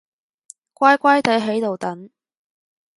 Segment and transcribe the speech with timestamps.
[0.73, 2.09] 乖乖哋喺度等